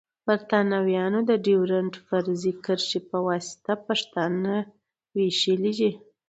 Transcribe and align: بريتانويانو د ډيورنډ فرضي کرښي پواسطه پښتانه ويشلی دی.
بريتانويانو 0.27 1.19
د 1.29 1.31
ډيورنډ 1.45 1.93
فرضي 2.07 2.51
کرښي 2.65 2.99
پواسطه 3.11 3.73
پښتانه 3.87 4.53
ويشلی 5.15 5.71
دی. 5.79 5.91